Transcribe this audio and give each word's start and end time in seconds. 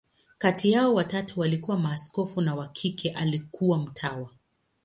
Kati 0.37 0.71
yao, 0.71 0.93
watatu 0.93 1.39
walikuwa 1.39 1.77
maaskofu, 1.79 2.41
na 2.41 2.55
wa 2.55 2.67
kike 2.67 3.11
alikuwa 3.11 3.77
mtawa. 3.77 4.29